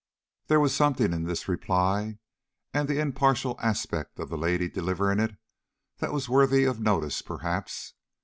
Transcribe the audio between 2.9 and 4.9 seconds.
impartial aspect of the lady